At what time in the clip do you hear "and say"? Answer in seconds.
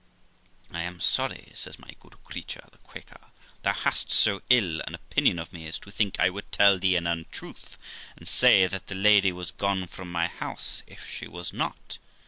8.17-8.65